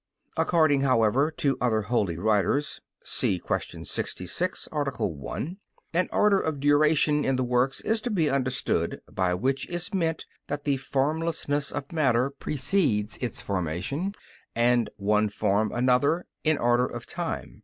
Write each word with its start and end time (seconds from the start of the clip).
According, 0.35 0.81
however, 0.81 1.29
to 1.37 1.59
other 1.61 1.83
holy 1.83 2.17
writers 2.17 2.81
[* 2.91 3.03
See 3.03 3.37
Q. 3.39 3.85
66, 3.85 4.67
A. 4.71 4.83
1], 5.07 5.57
an 5.93 6.09
order 6.11 6.39
of 6.39 6.59
duration 6.59 7.23
in 7.23 7.35
the 7.35 7.43
works 7.43 7.81
is 7.81 8.01
to 8.01 8.09
be 8.09 8.27
understood, 8.27 8.99
by 9.11 9.35
which 9.35 9.69
is 9.69 9.93
meant 9.93 10.25
that 10.47 10.63
the 10.63 10.77
formlessness 10.77 11.71
of 11.71 11.91
matter 11.93 12.31
precedes 12.31 13.17
its 13.17 13.41
formation, 13.41 14.15
and 14.55 14.89
one 14.97 15.29
form 15.29 15.71
another, 15.71 16.25
in 16.43 16.57
order 16.57 16.87
of 16.87 17.05
time. 17.05 17.59